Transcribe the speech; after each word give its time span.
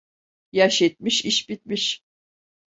Yaş 0.51 0.81
yetmiş, 0.81 1.25
iş 1.25 1.49
bitmiş. 1.49 2.03